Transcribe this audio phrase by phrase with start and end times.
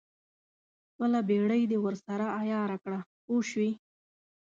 [0.89, 3.71] خپله بېړۍ دې ورسره عیاره کړه پوه شوې!.